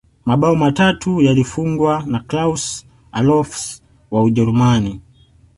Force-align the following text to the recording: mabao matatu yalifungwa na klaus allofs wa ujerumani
mabao 0.25 0.55
matatu 0.55 1.21
yalifungwa 1.21 2.03
na 2.07 2.19
klaus 2.19 2.85
allofs 3.11 3.83
wa 4.11 4.23
ujerumani 4.23 5.01